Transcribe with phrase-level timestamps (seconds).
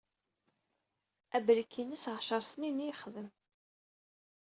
[1.35, 3.29] Abriki-ines ɛecr-snin i yexdem.